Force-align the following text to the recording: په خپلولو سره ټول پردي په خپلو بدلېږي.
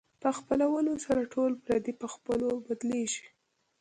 په 0.21 0.29
خپلولو 0.37 0.93
سره 1.05 1.21
ټول 1.33 1.51
پردي 1.65 1.93
په 2.01 2.07
خپلو 2.13 2.49
بدلېږي. 2.65 3.25